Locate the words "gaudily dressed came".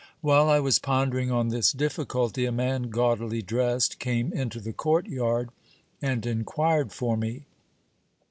2.89-4.33